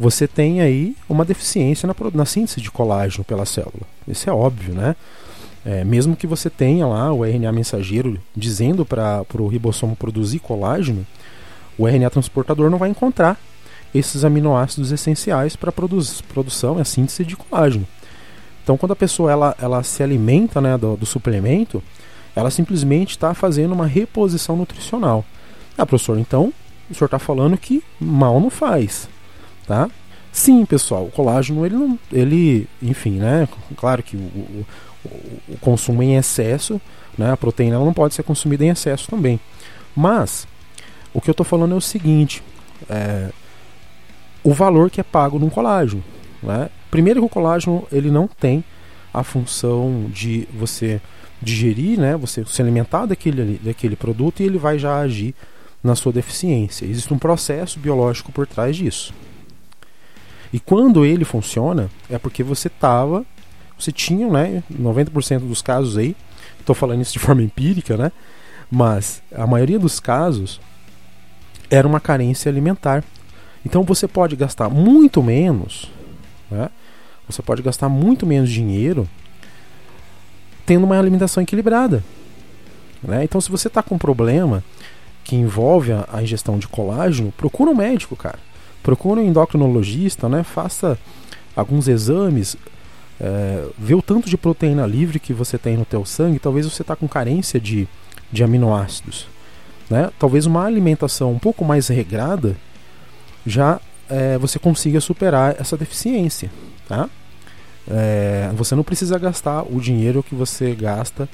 você 0.03 0.27
tem 0.27 0.59
aí 0.59 0.97
uma 1.07 1.23
deficiência 1.23 1.87
na, 1.87 1.95
na 2.13 2.25
síntese 2.25 2.59
de 2.59 2.69
colágeno 2.69 3.23
pela 3.23 3.45
célula. 3.45 3.83
Isso 4.05 4.29
é 4.29 4.33
óbvio, 4.33 4.73
né? 4.73 4.97
É, 5.65 5.81
mesmo 5.85 6.13
que 6.13 6.27
você 6.27 6.49
tenha 6.49 6.85
lá 6.85 7.13
o 7.13 7.23
RNA 7.23 7.53
mensageiro 7.53 8.19
dizendo 8.35 8.85
para 8.85 9.23
o 9.35 9.47
ribossomo 9.47 9.95
produzir 9.95 10.39
colágeno, 10.39 11.07
o 11.77 11.87
RNA 11.87 12.09
transportador 12.09 12.69
não 12.69 12.77
vai 12.77 12.89
encontrar 12.89 13.39
esses 13.95 14.25
aminoácidos 14.25 14.91
essenciais 14.91 15.55
para 15.55 15.69
a 15.69 15.71
produ 15.71 15.99
produção 16.27 16.79
e 16.79 16.81
a 16.81 16.85
síntese 16.85 17.23
de 17.23 17.37
colágeno. 17.37 17.87
Então, 18.61 18.77
quando 18.77 18.91
a 18.91 18.97
pessoa 18.97 19.31
ela, 19.31 19.55
ela 19.57 19.83
se 19.83 20.03
alimenta 20.03 20.59
né, 20.59 20.77
do, 20.77 20.97
do 20.97 21.05
suplemento, 21.05 21.81
ela 22.35 22.51
simplesmente 22.51 23.11
está 23.11 23.33
fazendo 23.33 23.71
uma 23.71 23.87
reposição 23.87 24.57
nutricional. 24.57 25.23
Ah, 25.77 25.85
professor, 25.85 26.19
então 26.19 26.51
o 26.91 26.93
senhor 26.93 27.05
está 27.05 27.19
falando 27.19 27.57
que 27.57 27.81
mal 28.01 28.41
não 28.41 28.49
faz, 28.49 29.07
tá? 29.67 29.89
Sim, 30.31 30.65
pessoal, 30.65 31.05
o 31.05 31.11
colágeno 31.11 31.65
ele 31.65 31.75
não, 31.75 31.99
ele, 32.11 32.67
enfim, 32.81 33.19
né? 33.19 33.47
Claro 33.77 34.01
que 34.01 34.17
o, 34.17 34.19
o, 34.19 34.65
o 35.49 35.57
consumo 35.61 36.01
em 36.01 36.15
excesso, 36.15 36.81
né? 37.17 37.31
A 37.31 37.37
proteína 37.37 37.77
não 37.77 37.93
pode 37.93 38.15
ser 38.15 38.23
consumida 38.23 38.65
em 38.65 38.69
excesso 38.69 39.07
também. 39.09 39.39
Mas 39.95 40.47
o 41.13 41.21
que 41.21 41.29
eu 41.29 41.33
estou 41.33 41.45
falando 41.45 41.73
é 41.73 41.77
o 41.77 41.81
seguinte: 41.81 42.41
é, 42.89 43.29
o 44.43 44.53
valor 44.53 44.89
que 44.89 44.99
é 44.99 45.03
pago 45.03 45.39
num 45.39 45.49
colágeno. 45.49 46.03
Né? 46.41 46.69
Primeiro 46.91 47.21
que 47.21 47.25
o 47.25 47.29
colágeno 47.29 47.87
ele 47.91 48.11
não 48.11 48.27
tem 48.27 48.63
a 49.13 49.23
função 49.23 50.07
de 50.09 50.47
você 50.53 50.99
digerir, 51.41 51.99
né? 51.99 52.17
Você 52.17 52.43
se 52.45 52.61
alimentar 52.61 53.05
daquele, 53.05 53.59
daquele 53.63 53.95
produto 53.95 54.41
e 54.41 54.45
ele 54.45 54.57
vai 54.57 54.79
já 54.79 54.99
agir 54.99 55.35
na 55.83 55.95
sua 55.95 56.11
deficiência. 56.11 56.85
Existe 56.85 57.13
um 57.13 57.19
processo 57.19 57.79
biológico 57.79 58.31
por 58.31 58.47
trás 58.47 58.75
disso. 58.75 59.13
E 60.53 60.59
quando 60.59 61.03
ele 61.03 61.25
funciona, 61.25 61.89
é 62.09 62.17
porque 62.19 62.43
você 62.43 62.67
estava, 62.67 63.25
você 63.77 63.91
tinha, 63.91 64.29
né, 64.29 64.63
90% 64.71 65.39
dos 65.39 65.61
casos 65.61 65.97
aí, 65.97 66.15
estou 66.59 66.75
falando 66.75 67.01
isso 67.01 67.11
de 67.11 67.19
forma 67.19 67.41
empírica, 67.41 67.97
né? 67.97 68.11
Mas 68.71 69.21
a 69.35 69.45
maioria 69.45 69.79
dos 69.79 69.99
casos 69.99 70.61
era 71.69 71.87
uma 71.87 71.99
carência 71.99 72.49
alimentar. 72.49 73.03
Então 73.65 73.83
você 73.83 74.07
pode 74.07 74.35
gastar 74.35 74.69
muito 74.69 75.23
menos, 75.23 75.91
né? 76.49 76.69
Você 77.27 77.41
pode 77.41 77.61
gastar 77.61 77.89
muito 77.89 78.25
menos 78.25 78.49
dinheiro 78.49 79.09
tendo 80.65 80.85
uma 80.85 80.97
alimentação 80.97 81.41
equilibrada. 81.41 82.03
Né? 83.01 83.23
Então, 83.23 83.41
se 83.41 83.51
você 83.51 83.67
está 83.67 83.83
com 83.83 83.95
um 83.95 83.99
problema 83.99 84.63
que 85.23 85.35
envolve 85.35 85.91
a, 85.91 86.21
ingestão 86.21 86.57
de 86.57 86.67
colágeno, 86.67 87.31
procura 87.31 87.71
um 87.71 87.75
médico, 87.75 88.15
cara. 88.15 88.39
Procura 88.83 89.21
um 89.21 89.25
endocrinologista, 89.25 90.29
né? 90.29 90.43
Faça 90.43 90.99
alguns 91.55 91.87
exames, 91.87 92.57
é, 93.19 93.65
vê 93.77 93.95
o 93.95 94.01
tanto 94.01 94.29
de 94.29 94.37
proteína 94.37 94.85
livre 94.85 95.19
que 95.19 95.33
você 95.33 95.57
tem 95.57 95.77
no 95.77 95.85
teu 95.85 96.05
sangue. 96.05 96.39
Talvez 96.39 96.65
você 96.65 96.81
está 96.81 96.95
com 96.95 97.07
carência 97.07 97.59
de, 97.59 97.87
de 98.31 98.43
aminoácidos. 98.43 99.27
Né? 99.89 100.11
Talvez 100.19 100.45
uma 100.45 100.65
alimentação 100.65 101.31
um 101.31 101.39
pouco 101.39 101.63
mais 101.63 101.87
regrada 101.87 102.55
já 103.45 103.79
é, 104.09 104.37
você 104.37 104.59
consiga 104.59 104.99
superar 104.99 105.55
essa 105.59 105.77
deficiência. 105.77 106.51
Tá? 106.87 107.09
É, 107.89 108.51
você 108.55 108.75
não 108.75 108.83
precisa 108.83 109.17
gastar 109.17 109.63
o 109.63 109.79
dinheiro 109.79 110.23
que 110.23 110.35
você 110.35 110.73
gasta 110.73 111.29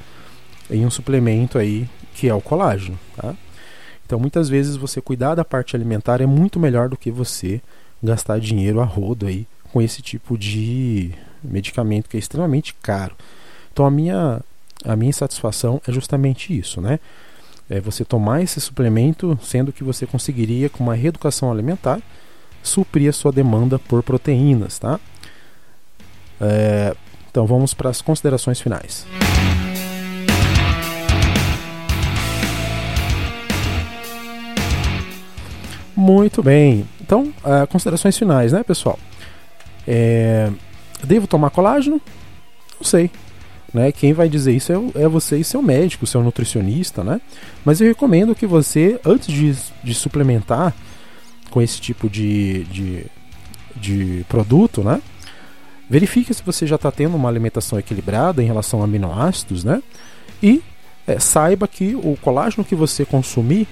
em 0.70 0.86
um 0.86 0.90
suplemento 0.90 1.58
aí 1.58 1.88
que 2.14 2.28
é 2.28 2.34
o 2.34 2.42
colágeno. 2.42 3.00
Tá? 3.16 3.34
Então 4.10 4.20
muitas 4.20 4.50
vezes 4.50 4.76
você 4.76 5.00
cuidar 5.00 5.36
da 5.36 5.46
parte 5.46 5.76
alimentar 5.76 6.20
é 6.20 6.26
muito 6.26 6.60
melhor 6.60 6.90
do 6.90 6.98
que 6.98 7.12
você 7.12 7.62
gastar 8.02 8.40
dinheiro 8.40 8.82
a 8.82 8.84
rodo 8.84 9.28
aí 9.28 9.46
com 9.72 9.80
esse 9.80 10.02
tipo 10.02 10.36
de 10.36 11.12
medicamento 11.44 12.10
que 12.10 12.18
é 12.18 12.20
extremamente 12.20 12.74
caro. 12.82 13.16
Então 13.72 13.86
a 13.86 13.92
minha 13.92 14.42
a 14.84 14.96
minha 14.96 15.10
insatisfação 15.10 15.80
é 15.88 15.92
justamente 15.92 16.58
isso, 16.58 16.82
né? 16.82 17.00
É 17.70 17.80
você 17.80 18.04
tomar 18.04 18.42
esse 18.42 18.60
suplemento, 18.60 19.38
sendo 19.44 19.72
que 19.72 19.84
você 19.84 20.08
conseguiria 20.08 20.72
com 20.72 20.84
uma 20.84 20.96
reeducação 20.96 21.52
alimentar 21.52 22.02
suprir 22.64 23.10
a 23.10 23.14
sua 23.14 23.32
demanda 23.32 23.78
por 23.78 24.02
proteínas, 24.02 24.80
tá? 24.80 25.00
É, 26.42 26.96
então 27.30 27.46
vamos 27.46 27.76
para 27.76 27.92
as 27.92 28.02
considerações 28.02 28.60
finais. 28.60 29.06
Muito 36.00 36.42
bem. 36.42 36.88
Então, 37.02 37.34
uh, 37.44 37.68
considerações 37.68 38.18
finais, 38.18 38.54
né, 38.54 38.64
pessoal? 38.64 38.98
É, 39.86 40.50
devo 41.04 41.28
tomar 41.28 41.50
colágeno? 41.50 42.02
Não 42.80 42.86
sei. 42.86 43.12
Né? 43.74 43.92
Quem 43.92 44.14
vai 44.14 44.30
dizer 44.30 44.56
isso 44.56 44.72
é, 44.72 45.04
é 45.04 45.10
você 45.10 45.40
e 45.40 45.44
seu 45.44 45.62
médico, 45.62 46.08
seu 46.08 46.24
nutricionista, 46.24 47.04
né? 47.04 47.20
Mas 47.66 47.82
eu 47.82 47.88
recomendo 47.88 48.34
que 48.34 48.48
você, 48.48 48.98
antes 49.06 49.28
de, 49.28 49.54
de 49.84 49.94
suplementar 49.94 50.74
com 51.50 51.62
esse 51.62 51.82
tipo 51.82 52.10
de, 52.10 52.64
de, 52.64 53.06
de 53.76 54.26
produto, 54.30 54.82
né? 54.82 55.02
Verifique 55.90 56.34
se 56.34 56.42
você 56.44 56.66
já 56.66 56.78
está 56.78 56.92
tendo 56.94 57.18
uma 57.18 57.28
alimentação 57.28 57.78
equilibrada 57.78 58.42
em 58.42 58.46
relação 58.46 58.80
a 58.80 58.86
aminoácidos, 58.86 59.66
né? 59.66 59.84
E 60.42 60.64
é, 61.06 61.20
saiba 61.20 61.68
que 61.68 61.94
o 61.94 62.18
colágeno 62.22 62.64
que 62.64 62.74
você 62.74 63.04
consumir, 63.04 63.68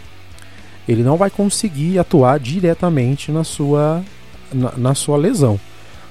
ele 0.87 1.03
não 1.03 1.17
vai 1.17 1.29
conseguir 1.29 1.99
atuar 1.99 2.39
diretamente 2.39 3.31
na 3.31 3.43
sua, 3.43 4.03
na, 4.53 4.71
na 4.77 4.95
sua 4.95 5.17
lesão. 5.17 5.59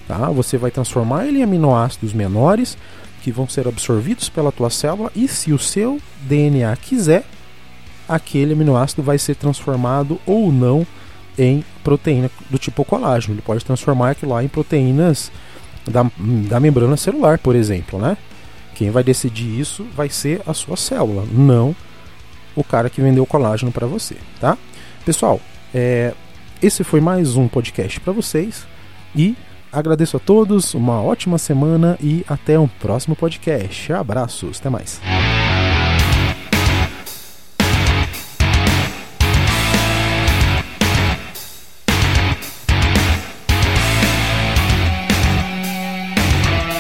Tá? 0.07 0.31
Você 0.31 0.59
vai 0.59 0.71
transformar 0.71 1.27
ele 1.27 1.39
em 1.39 1.43
aminoácidos 1.43 2.13
menores 2.13 2.77
que 3.23 3.33
vão 3.33 3.49
ser 3.49 3.67
absorvidos 3.67 4.29
pela 4.29 4.53
tua 4.53 4.71
célula 4.71 5.11
e 5.17 5.27
se 5.27 5.53
o 5.53 5.59
seu 5.59 6.01
DNA 6.23 6.77
quiser, 6.77 7.25
aquele 8.09 8.53
aminoácido 8.53 9.03
vai 9.03 9.19
ser 9.19 9.35
transformado 9.35 10.21
ou 10.27 10.53
não 10.53 10.87
em 11.39 11.65
proteína 11.83 12.31
do 12.49 12.59
tipo 12.59 12.85
colágeno. 12.85 13.35
Ele 13.35 13.43
pode 13.43 13.65
transformar 13.65 14.11
aquilo 14.11 14.33
lá 14.33 14.45
em 14.45 14.49
proteínas 14.49 15.33
da, 15.91 16.09
da 16.49 16.61
membrana 16.61 16.97
celular, 16.97 17.39
por 17.39 17.57
exemplo, 17.57 17.99
né? 17.99 18.17
Quem 18.75 18.91
vai 18.91 19.03
decidir 19.03 19.59
isso 19.59 19.87
vai 19.97 20.09
ser 20.09 20.43
a 20.47 20.53
sua 20.53 20.77
célula, 20.77 21.25
não 21.33 21.75
o 22.57 22.65
cara 22.65 22.91
que 22.91 23.01
vendeu 23.01 23.23
o 23.23 23.27
colágeno 23.27 23.71
para 23.71 23.87
você, 23.87 24.17
tá? 24.41 24.57
Pessoal, 25.05 25.41
é, 25.75 26.13
esse 26.63 26.83
foi 26.83 27.01
mais 27.01 27.37
um 27.37 27.47
podcast 27.47 28.01
para 28.01 28.13
vocês 28.13 28.67
e 29.15 29.37
agradeço 29.71 30.17
a 30.17 30.21
todos, 30.21 30.75
uma 30.75 31.03
ótima 31.03 31.39
semana 31.39 31.99
e 32.01 32.25
até 32.27 32.59
um 32.59 32.67
próximo 32.67 33.15
podcast. 33.15 33.93
Abraços, 33.93 34.59
até 34.59 34.71
mais. 34.71 35.01